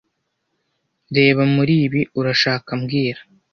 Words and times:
Reba 1.17 1.41
muri 1.55 1.73
ibi, 1.85 2.01
urashaka 2.19 2.69
mbwira 2.79 3.21